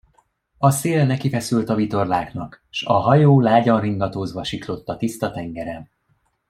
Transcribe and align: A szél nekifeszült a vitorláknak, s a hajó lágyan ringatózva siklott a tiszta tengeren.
A 0.57 0.69
szél 0.69 1.05
nekifeszült 1.05 1.69
a 1.69 1.75
vitorláknak, 1.75 2.63
s 2.69 2.83
a 2.83 2.93
hajó 2.93 3.39
lágyan 3.41 3.79
ringatózva 3.79 4.43
siklott 4.43 4.87
a 4.87 4.97
tiszta 4.97 5.31
tengeren. 5.31 5.89